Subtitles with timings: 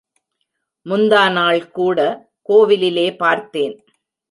[0.85, 1.99] முந்தாநாள் கூட
[2.49, 3.75] கோவிலிலே பார்த்தேன்.